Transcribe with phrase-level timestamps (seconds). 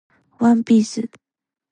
[0.39, 1.07] ワンピース